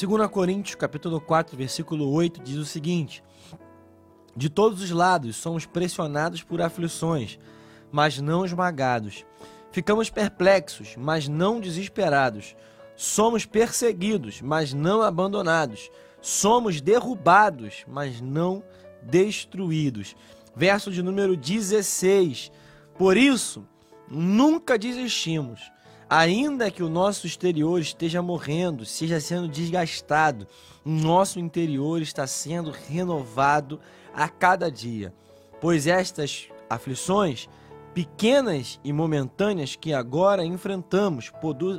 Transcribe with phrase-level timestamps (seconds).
[0.00, 3.22] 2 Coríntios, capítulo 4, versículo 8 diz o seguinte:
[4.34, 7.38] De todos os lados somos pressionados por aflições,
[7.92, 9.26] mas não esmagados.
[9.70, 12.56] Ficamos perplexos, mas não desesperados.
[12.96, 15.90] Somos perseguidos, mas não abandonados.
[16.22, 18.64] Somos derrubados, mas não
[19.02, 20.16] destruídos.
[20.56, 22.50] Verso de número 16.
[22.96, 23.66] Por isso,
[24.10, 25.60] nunca desistimos
[26.12, 30.44] Ainda que o nosso exterior esteja morrendo, seja sendo desgastado,
[30.84, 33.78] nosso interior está sendo renovado
[34.12, 35.14] a cada dia.
[35.60, 37.48] Pois estas aflições,
[37.94, 41.30] pequenas e momentâneas que agora enfrentamos,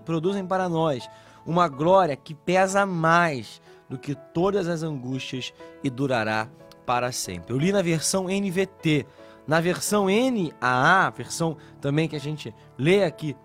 [0.06, 1.10] produzem para nós
[1.46, 5.54] uma glória que pesa mais do que todas as angústias
[5.84, 6.48] e durará
[6.86, 7.54] para sempre.
[7.54, 9.06] Eu li na versão NVT.
[9.46, 13.36] Na versão NAA, versão também que a gente lê aqui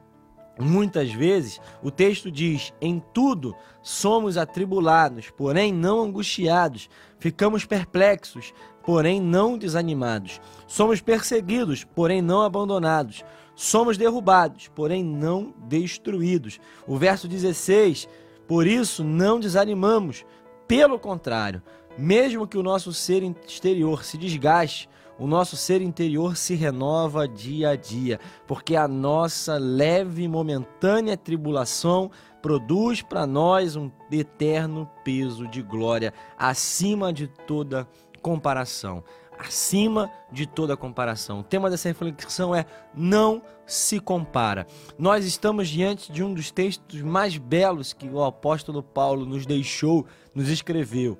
[0.59, 9.21] Muitas vezes o texto diz: em tudo somos atribulados, porém não angustiados, ficamos perplexos, porém
[9.21, 13.23] não desanimados, somos perseguidos, porém não abandonados,
[13.55, 16.59] somos derrubados, porém não destruídos.
[16.87, 18.09] O verso 16:
[18.49, 20.25] por isso não desanimamos,
[20.67, 21.63] pelo contrário,
[21.99, 24.89] mesmo que o nosso ser exterior se desgaste,
[25.19, 31.17] o nosso ser interior se renova dia a dia, porque a nossa leve e momentânea
[31.17, 32.11] tribulação
[32.43, 37.89] produz para nós um eterno peso de glória acima de toda
[38.21, 39.03] comparação.
[39.39, 41.41] Acima de toda comparação.
[41.41, 44.67] O tema dessa reflexão é não se compara.
[44.99, 50.07] Nós estamos diante de um dos textos mais belos que o apóstolo Paulo nos deixou,
[50.35, 51.19] nos escreveu.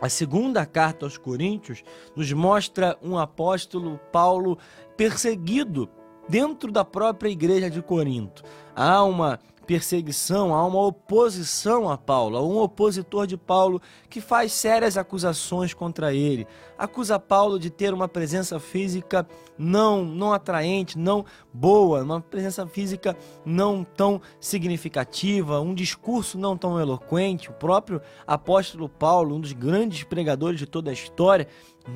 [0.00, 1.84] A segunda carta aos Coríntios
[2.16, 4.58] nos mostra um apóstolo Paulo
[4.96, 5.90] perseguido
[6.28, 8.42] dentro da própria igreja de Corinto.
[8.74, 9.38] Há uma
[9.70, 15.72] perseguição, há uma oposição a Paulo, há um opositor de Paulo que faz sérias acusações
[15.72, 16.44] contra ele.
[16.76, 19.24] Acusa Paulo de ter uma presença física
[19.56, 26.80] não, não atraente, não boa, uma presença física não tão significativa, um discurso não tão
[26.80, 27.48] eloquente.
[27.48, 31.46] O próprio apóstolo Paulo, um dos grandes pregadores de toda a história,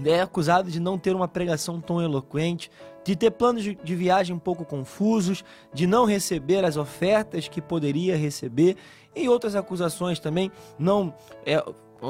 [0.05, 2.71] é acusado de não ter uma pregação tão eloquente,
[3.05, 8.17] de ter planos de viagem um pouco confusos, de não receber as ofertas que poderia
[8.17, 8.77] receber
[9.15, 11.15] e outras acusações também, não
[11.47, 11.63] é,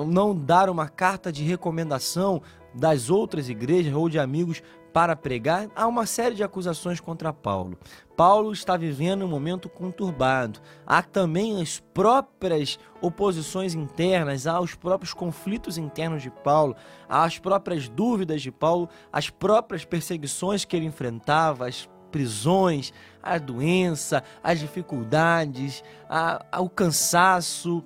[0.07, 2.41] não dar uma carta de recomendação
[2.75, 4.63] das outras igrejas ou de amigos
[4.95, 7.77] para pregar, há uma série de acusações contra Paulo.
[8.17, 10.61] Paulo está vivendo um momento conturbado.
[10.87, 16.77] Há também as próprias oposições internas, há os próprios conflitos internos de Paulo,
[17.09, 23.37] há as próprias dúvidas de Paulo, as próprias perseguições que ele enfrentava, as prisões, a
[23.37, 27.83] doença, as dificuldades, a, a, o cansaço,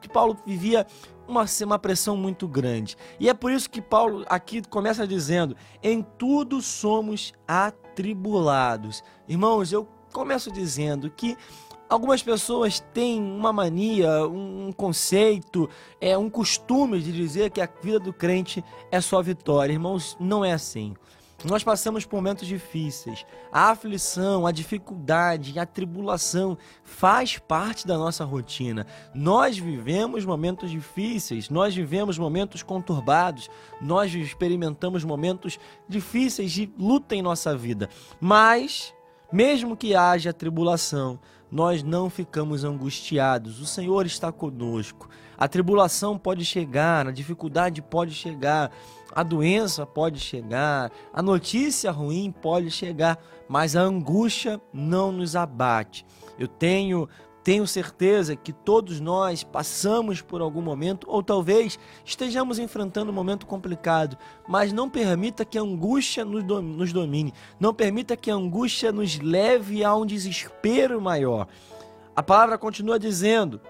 [0.00, 0.84] que Paulo vivia
[1.28, 2.96] uma, uma pressão muito grande.
[3.20, 9.04] E é por isso que Paulo aqui começa dizendo: em tudo somos atribulados.
[9.28, 11.36] Irmãos, eu começo dizendo que
[11.88, 15.68] algumas pessoas têm uma mania, um conceito,
[16.00, 19.72] é um costume de dizer que a vida do crente é só vitória.
[19.72, 20.94] Irmãos, não é assim.
[21.44, 23.24] Nós passamos por momentos difíceis.
[23.52, 28.84] A aflição, a dificuldade, a tribulação faz parte da nossa rotina.
[29.14, 33.48] Nós vivemos momentos difíceis, nós vivemos momentos conturbados,
[33.80, 37.88] nós experimentamos momentos difíceis de luta em nossa vida.
[38.20, 38.92] Mas,
[39.32, 43.60] mesmo que haja tribulação, nós não ficamos angustiados.
[43.60, 45.08] O Senhor está conosco.
[45.38, 48.72] A tribulação pode chegar, a dificuldade pode chegar,
[49.14, 53.18] a doença pode chegar, a notícia ruim pode chegar,
[53.48, 56.04] mas a angústia não nos abate.
[56.36, 57.08] Eu tenho
[57.44, 63.46] tenho certeza que todos nós passamos por algum momento, ou talvez estejamos enfrentando um momento
[63.46, 69.18] complicado, mas não permita que a angústia nos domine, não permita que a angústia nos
[69.18, 71.46] leve a um desespero maior.
[72.14, 73.62] A palavra continua dizendo: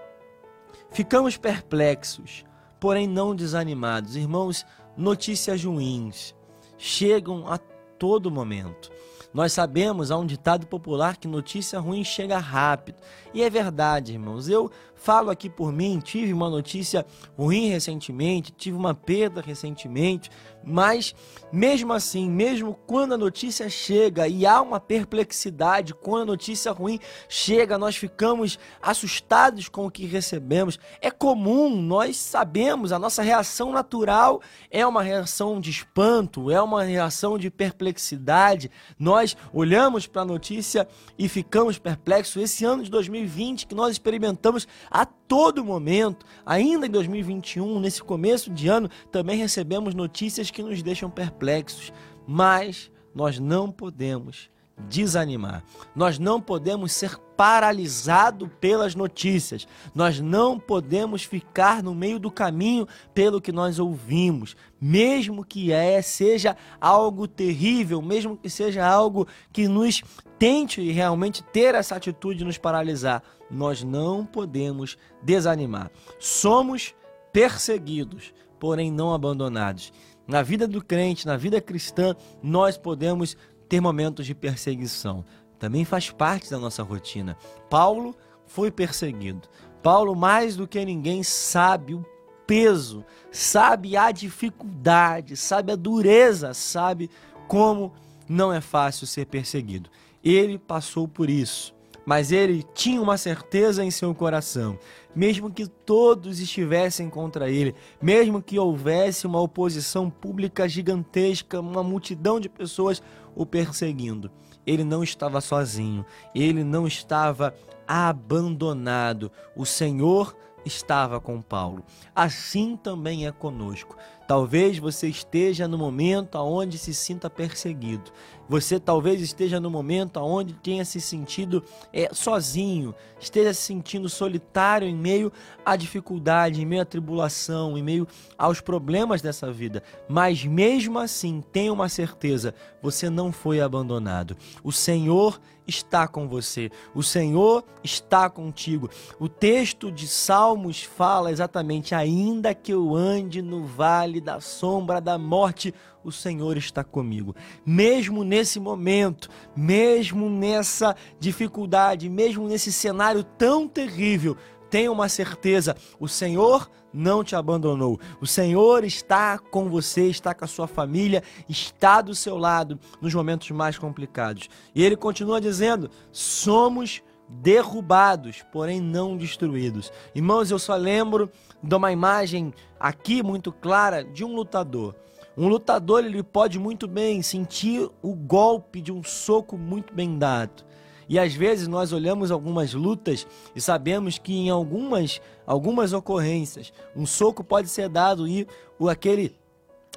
[0.91, 2.45] ficamos perplexos,
[2.79, 4.15] porém não desanimados.
[4.15, 4.65] Irmãos,
[4.95, 6.35] notícias ruins
[6.77, 8.89] chegam a todo momento.
[9.33, 12.97] Nós sabemos, há um ditado popular que notícia ruim chega rápido.
[13.33, 14.49] E é verdade, irmãos.
[14.49, 17.05] Eu falo aqui por mim, tive uma notícia
[17.37, 20.29] ruim recentemente, tive uma perda recentemente,
[20.63, 21.15] mas
[21.51, 26.99] mesmo assim, mesmo quando a notícia chega e há uma perplexidade, quando a notícia ruim
[27.29, 30.77] chega, nós ficamos assustados com o que recebemos.
[31.01, 36.83] É comum, nós sabemos, a nossa reação natural é uma reação de espanto, é uma
[36.83, 38.69] reação de perplexidade.
[38.99, 39.18] Nós
[39.53, 40.87] olhamos para a notícia
[41.17, 42.41] e ficamos perplexos.
[42.41, 48.49] Esse ano de 2020 que nós experimentamos a todo momento, ainda em 2021, nesse começo
[48.49, 51.91] de ano, também recebemos notícias que nos deixam perplexos,
[52.27, 54.49] mas nós não podemos
[54.87, 55.63] desanimar.
[55.95, 59.67] Nós não podemos ser paralisados pelas notícias.
[59.95, 66.01] Nós não podemos ficar no meio do caminho pelo que nós ouvimos, mesmo que é
[66.01, 70.01] seja algo terrível, mesmo que seja algo que nos
[70.37, 73.23] tente realmente ter essa atitude de nos paralisar.
[73.49, 75.91] Nós não podemos desanimar.
[76.19, 76.93] Somos
[77.31, 79.91] perseguidos, porém não abandonados.
[80.27, 83.35] Na vida do crente, na vida cristã, nós podemos
[83.69, 85.23] ter momentos de perseguição.
[85.59, 87.37] Também faz parte da nossa rotina.
[87.69, 88.15] Paulo
[88.47, 89.47] foi perseguido.
[89.83, 92.03] Paulo, mais do que ninguém, sabe o
[92.45, 97.09] peso, sabe a dificuldade, sabe a dureza, sabe
[97.47, 97.93] como
[98.27, 99.89] não é fácil ser perseguido.
[100.23, 101.73] Ele passou por isso,
[102.05, 104.79] mas ele tinha uma certeza em seu coração.
[105.15, 112.39] Mesmo que todos estivessem contra ele, mesmo que houvesse uma oposição pública gigantesca, uma multidão
[112.39, 113.01] de pessoas
[113.39, 114.29] o perseguindo.
[114.67, 116.05] Ele não estava sozinho,
[116.35, 117.55] ele não estava
[117.87, 119.31] abandonado.
[119.55, 121.85] O Senhor estava com Paulo.
[122.13, 123.95] Assim também é conosco.
[124.27, 128.11] Talvez você esteja no momento onde se sinta perseguido.
[128.49, 131.63] Você talvez esteja no momento onde tenha se sentido
[131.93, 135.31] é, sozinho, esteja se sentindo solitário em meio
[135.63, 139.83] à dificuldade, em meio à tribulação, em meio aos problemas dessa vida.
[140.07, 144.35] Mas mesmo assim, tenha uma certeza: você não foi abandonado.
[144.63, 146.71] O Senhor está com você.
[146.95, 148.89] O Senhor está contigo.
[149.19, 155.17] O texto de Salmos fala exatamente: ainda que eu ande no vale da sombra da
[155.17, 155.73] morte,
[156.03, 157.35] o Senhor está comigo.
[157.65, 164.37] Mesmo nesse momento, mesmo nessa dificuldade, mesmo nesse cenário tão terrível,
[164.69, 167.99] tenha uma certeza: o Senhor não te abandonou.
[168.21, 173.13] O Senhor está com você, está com a sua família, está do seu lado nos
[173.13, 174.49] momentos mais complicados.
[174.73, 179.91] E ele continua dizendo: somos derrubados, porém não destruídos.
[180.15, 181.29] Irmãos, eu só lembro
[181.61, 184.95] de uma imagem aqui muito clara de um lutador.
[185.39, 190.65] Um lutador ele pode muito bem sentir o golpe de um soco muito bem dado.
[191.07, 193.25] E às vezes nós olhamos algumas lutas
[193.55, 198.45] e sabemos que em algumas, algumas ocorrências um soco pode ser dado e
[198.77, 199.33] o, aquele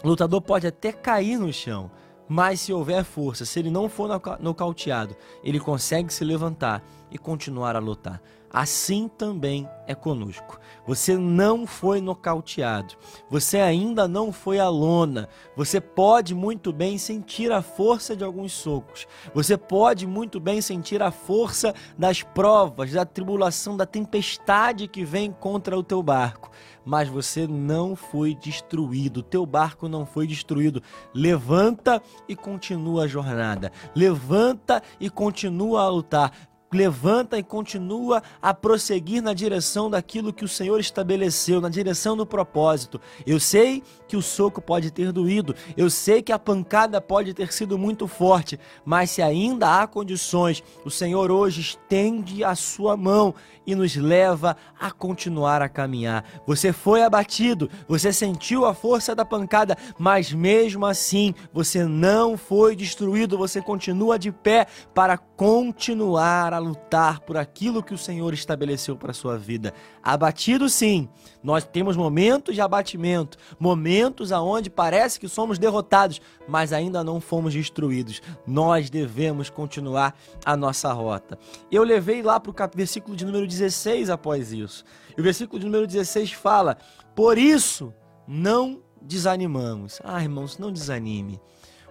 [0.05, 1.91] lutador pode até cair no chão.
[2.29, 7.77] Mas se houver força, se ele não for nocauteado, ele consegue se levantar e continuar
[7.77, 8.21] a lutar
[8.53, 10.61] assim também é conosco.
[10.87, 12.95] Você não foi nocauteado,
[13.31, 15.29] você ainda não foi à lona.
[15.57, 21.03] Você pode muito bem sentir a força de alguns socos, você pode muito bem sentir
[21.03, 26.51] a força das provas, da tribulação, da tempestade que vem contra o teu barco.
[26.85, 30.83] Mas você não foi destruído, o teu barco não foi destruído.
[31.15, 33.71] Levanta e continua a jornada.
[33.95, 36.33] Levanta e continua a lutar
[36.73, 42.27] levanta e continua a prosseguir na direção daquilo que o Senhor estabeleceu, na direção do
[42.27, 43.01] propósito.
[43.27, 47.53] Eu sei que o soco pode ter doído, eu sei que a pancada pode ter
[47.53, 53.35] sido muito forte, mas se ainda há condições, o Senhor hoje estende a sua mão
[53.67, 56.25] e nos leva a continuar a caminhar.
[56.47, 62.75] Você foi abatido, você sentiu a força da pancada, mas mesmo assim você não foi
[62.75, 68.97] destruído, você continua de pé para continuar a lutar por aquilo que o Senhor estabeleceu
[68.97, 69.75] para a sua vida.
[70.03, 71.09] Abatido sim,
[71.43, 77.53] nós temos momentos de abatimento, momentos aonde parece que somos derrotados, mas ainda não fomos
[77.53, 78.23] destruídos.
[78.47, 81.39] Nós devemos continuar a nossa rota.
[81.71, 84.85] Eu levei lá para o versículo de número 16 após isso.
[85.17, 86.79] E o versículo de número 16 fala:
[87.15, 87.93] Por isso
[88.27, 90.01] não desanimamos.
[90.05, 91.41] Ah, irmãos, não desanime.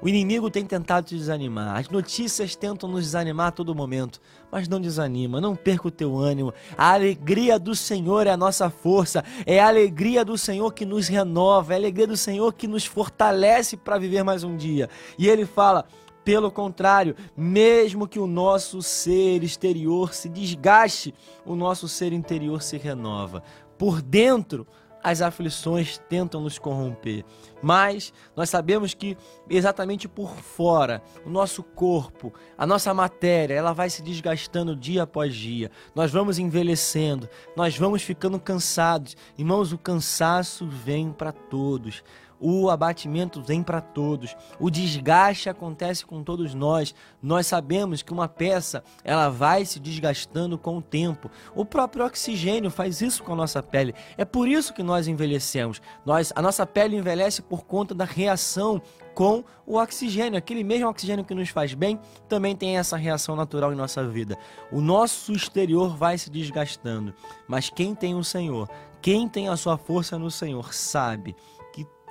[0.01, 1.77] O inimigo tem tentado te desanimar.
[1.77, 4.19] As notícias tentam nos desanimar a todo momento.
[4.51, 6.53] Mas não desanima, não perca o teu ânimo.
[6.75, 9.23] A alegria do Senhor é a nossa força.
[9.45, 11.73] É a alegria do Senhor que nos renova.
[11.73, 14.89] É a alegria do Senhor que nos fortalece para viver mais um dia.
[15.19, 15.85] E ele fala:
[16.23, 21.13] pelo contrário, mesmo que o nosso ser exterior se desgaste,
[21.45, 23.43] o nosso ser interior se renova.
[23.77, 24.67] Por dentro,
[25.03, 27.23] as aflições tentam nos corromper,
[27.61, 29.17] mas nós sabemos que
[29.49, 35.35] exatamente por fora, o nosso corpo, a nossa matéria, ela vai se desgastando dia após
[35.35, 35.71] dia.
[35.93, 39.15] Nós vamos envelhecendo, nós vamos ficando cansados.
[39.37, 42.03] Irmãos, o cansaço vem para todos.
[42.41, 46.95] O abatimento vem para todos, o desgaste acontece com todos nós.
[47.21, 51.29] Nós sabemos que uma peça ela vai se desgastando com o tempo.
[51.55, 53.93] O próprio oxigênio faz isso com a nossa pele.
[54.17, 55.79] É por isso que nós envelhecemos.
[56.03, 58.81] Nós, a nossa pele envelhece por conta da reação
[59.13, 60.37] com o oxigênio.
[60.37, 64.35] Aquele mesmo oxigênio que nos faz bem também tem essa reação natural em nossa vida.
[64.71, 67.13] O nosso exterior vai se desgastando,
[67.47, 68.67] mas quem tem o Senhor,
[68.99, 71.35] quem tem a sua força no Senhor, sabe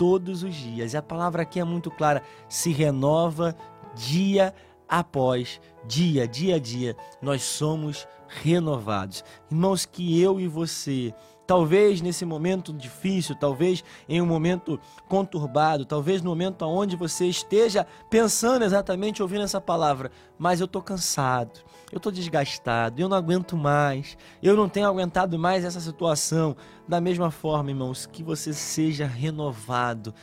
[0.01, 3.55] todos os dias, e a palavra aqui é muito clara, se renova
[3.95, 4.55] dia
[4.89, 9.23] após dia, dia a dia, nós somos renovados.
[9.51, 11.13] Irmãos, que eu e você
[11.51, 14.79] Talvez nesse momento difícil, talvez em um momento
[15.09, 20.81] conturbado, talvez no momento onde você esteja pensando exatamente ouvindo essa palavra, mas eu estou
[20.81, 21.59] cansado,
[21.91, 26.57] eu estou desgastado, eu não aguento mais, eu não tenho aguentado mais essa situação.
[26.87, 30.15] Da mesma forma, irmãos, que você seja renovado,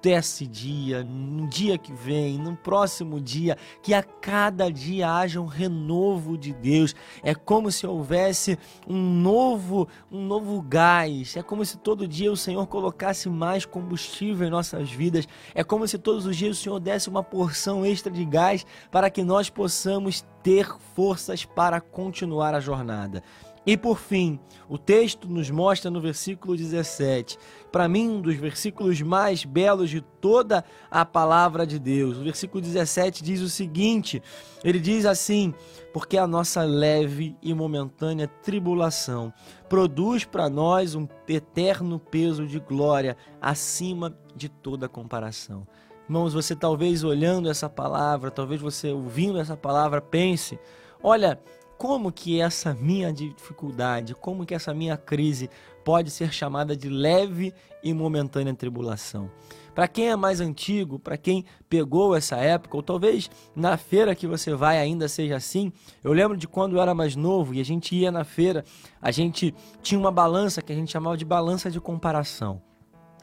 [0.00, 5.46] desse dia, no dia que vem, no próximo dia, que a cada dia haja um
[5.46, 6.94] renovo de Deus.
[7.22, 11.36] É como se houvesse um novo, um novo gás.
[11.36, 15.26] É como se todo dia o Senhor colocasse mais combustível em nossas vidas.
[15.54, 19.10] É como se todos os dias o Senhor desse uma porção extra de gás para
[19.10, 23.22] que nós possamos ter forças para continuar a jornada.
[23.66, 24.38] E por fim,
[24.68, 27.38] o texto nos mostra no versículo 17,
[27.70, 32.16] para mim, um dos versículos mais belos de toda a palavra de Deus.
[32.16, 34.22] O versículo 17 diz o seguinte:
[34.64, 35.54] ele diz assim:
[35.92, 39.32] Porque a nossa leve e momentânea tribulação
[39.68, 45.66] produz para nós um eterno peso de glória acima de toda comparação.
[46.08, 50.58] Irmãos, você talvez olhando essa palavra, talvez você ouvindo essa palavra, pense:
[51.02, 51.38] olha,
[51.78, 55.48] como que essa minha dificuldade, como que essa minha crise
[55.84, 59.30] pode ser chamada de leve e momentânea tribulação.
[59.74, 64.26] Para quem é mais antigo, para quem pegou essa época, ou talvez na feira que
[64.26, 65.72] você vai ainda seja assim.
[66.02, 68.64] Eu lembro de quando eu era mais novo e a gente ia na feira,
[69.00, 72.60] a gente tinha uma balança que a gente chamava de balança de comparação.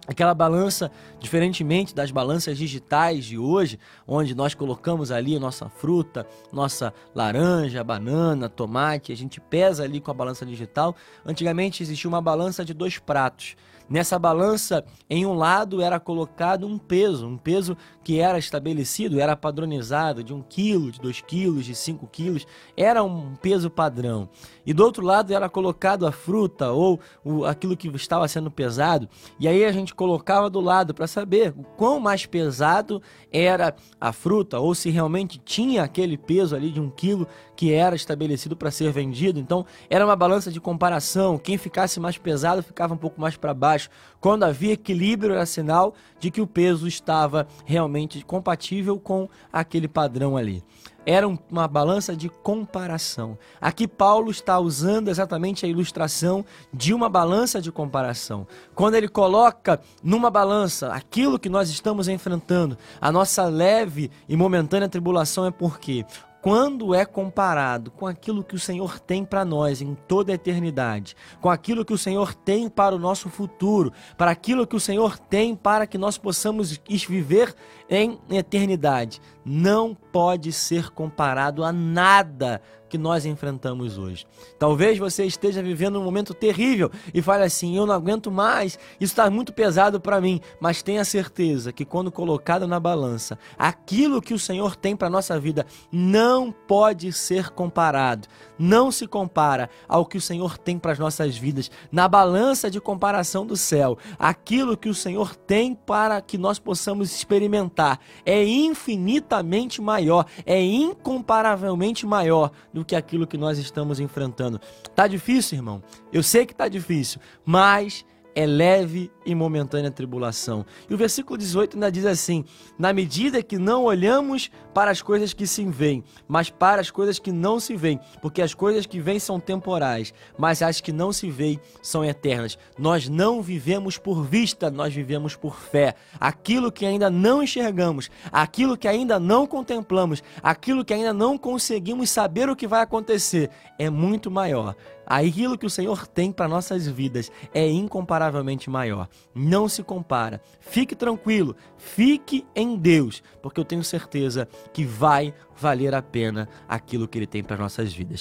[0.07, 6.93] Aquela balança, diferentemente das balanças digitais de hoje, onde nós colocamos ali nossa fruta, nossa
[7.13, 10.95] laranja, banana, tomate, a gente pesa ali com a balança digital.
[11.25, 13.55] Antigamente existia uma balança de dois pratos.
[13.87, 19.35] Nessa balança, em um lado era colocado um peso, um peso que era estabelecido, era
[19.35, 22.47] padronizado de 1 quilo, de 2 quilos, de 5 quilos,
[22.77, 24.29] era um peso padrão.
[24.65, 29.09] E do outro lado era colocado a fruta ou o, aquilo que estava sendo pesado,
[29.39, 34.13] e aí a gente colocava do lado para saber o quão mais pesado era a
[34.13, 38.71] fruta, ou se realmente tinha aquele peso ali de 1 quilo que era estabelecido para
[38.71, 39.39] ser vendido.
[39.39, 43.53] Então era uma balança de comparação, quem ficasse mais pesado ficava um pouco mais para
[43.53, 43.89] baixo baixo.
[44.25, 50.35] Quando havia equilíbrio, era sinal de que o peso estava realmente compatível com aquele padrão
[50.35, 50.63] ali.
[51.05, 53.37] Era uma balança de comparação.
[53.61, 58.47] Aqui Paulo está usando exatamente a ilustração de uma balança de comparação.
[58.73, 64.89] Quando ele coloca numa balança aquilo que nós estamos enfrentando, a nossa leve e momentânea
[64.89, 66.03] tribulação é porque
[66.45, 71.15] quando é comparado com aquilo que o Senhor tem para nós em toda a eternidade,
[71.41, 75.17] com aquilo que o Senhor tem para o nosso futuro, para aquilo que o Senhor
[75.17, 77.55] tem para que nós possamos viver
[77.89, 82.61] em eternidade, não pode ser comparado a nada
[82.95, 84.25] que nós enfrentamos hoje.
[84.57, 89.11] Talvez você esteja vivendo um momento terrível e fale assim: eu não aguento mais, isso
[89.11, 90.39] está muito pesado para mim.
[90.61, 95.37] Mas tenha certeza que quando colocado na balança, aquilo que o Senhor tem para nossa
[95.37, 98.29] vida não pode ser comparado.
[98.57, 101.69] Não se compara ao que o Senhor tem para as nossas vidas.
[101.91, 107.13] Na balança de comparação do céu, aquilo que o Senhor tem para que nós possamos
[107.13, 112.51] experimentar é infinitamente maior, é incomparavelmente maior
[112.85, 114.59] que aquilo que nós estamos enfrentando.
[114.95, 115.83] Tá difícil, irmão?
[116.11, 120.65] Eu sei que tá difícil, mas é leve e momentânea tribulação.
[120.89, 122.43] E o versículo 18 ainda diz assim:
[122.77, 127.17] Na medida que não olhamos para as coisas que se veem, mas para as coisas
[127.17, 131.13] que não se veem, porque as coisas que vêm são temporais, mas as que não
[131.13, 132.57] se veem são eternas.
[132.77, 135.95] Nós não vivemos por vista, nós vivemos por fé.
[136.19, 142.09] Aquilo que ainda não enxergamos, aquilo que ainda não contemplamos, aquilo que ainda não conseguimos
[142.09, 143.49] saber o que vai acontecer,
[143.79, 149.07] é muito maior aquilo que o Senhor tem para nossas vidas é incomparavelmente maior.
[149.33, 150.41] Não se compara.
[150.59, 157.07] Fique tranquilo, fique em Deus, porque eu tenho certeza que vai valer a pena aquilo
[157.07, 158.13] que Ele tem para nossas vidas.